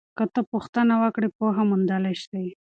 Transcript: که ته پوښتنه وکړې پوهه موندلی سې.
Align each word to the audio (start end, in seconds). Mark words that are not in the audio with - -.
که 0.17 0.23
ته 0.33 0.41
پوښتنه 0.51 0.93
وکړې 1.01 1.29
پوهه 1.37 1.63
موندلی 1.69 2.15
سې. 2.25 2.45